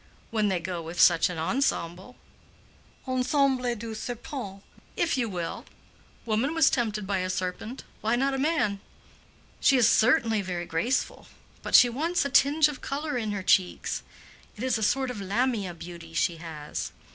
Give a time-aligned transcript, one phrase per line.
[0.31, 2.15] "When they go with such an ensemble."
[3.05, 4.63] "The ensemble du serpent?"
[4.97, 5.63] "If you will.
[6.25, 8.79] Woman was tempted by a serpent; why not man?"
[9.59, 11.27] "She is certainly very graceful;
[11.61, 14.01] but she wants a tinge of color in her cheeks.
[14.57, 16.91] It is a sort of Lamia beauty she has."